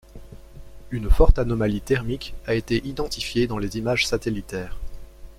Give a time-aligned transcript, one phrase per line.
[0.89, 4.79] Une forte anomalie thermique a été identifiée dans les images satellitaires.